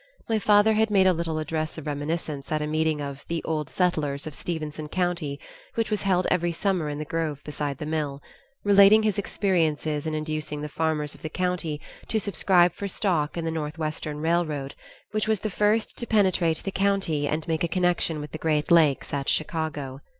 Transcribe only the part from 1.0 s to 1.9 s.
a little address of